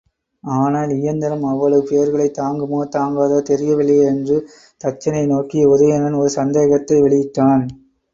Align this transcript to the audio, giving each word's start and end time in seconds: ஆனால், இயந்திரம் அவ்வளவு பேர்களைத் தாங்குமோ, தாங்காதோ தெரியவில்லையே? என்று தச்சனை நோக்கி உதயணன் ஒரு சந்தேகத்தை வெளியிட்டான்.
ஆனால், 0.43 0.89
இயந்திரம் 0.91 1.43
அவ்வளவு 1.43 1.83
பேர்களைத் 1.83 2.39
தாங்குமோ, 2.39 2.79
தாங்காதோ 2.87 3.37
தெரியவில்லையே? 3.49 4.05
என்று 4.05 4.37
தச்சனை 4.83 5.25
நோக்கி 5.25 5.65
உதயணன் 5.67 6.17
ஒரு 6.17 6.29
சந்தேகத்தை 6.29 7.01
வெளியிட்டான். 7.01 7.63